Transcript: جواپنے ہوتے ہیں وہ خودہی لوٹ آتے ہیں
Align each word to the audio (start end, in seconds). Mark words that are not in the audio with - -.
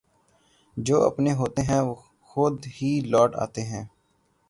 جواپنے 0.77 1.33
ہوتے 1.33 1.61
ہیں 1.61 1.79
وہ 1.81 1.95
خودہی 2.29 2.99
لوٹ 3.05 3.35
آتے 3.35 3.61
ہیں 3.63 3.83